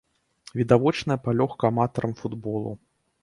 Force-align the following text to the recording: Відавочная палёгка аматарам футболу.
Відавочная 0.59 1.17
палёгка 1.27 1.63
аматарам 1.71 2.17
футболу. 2.25 2.71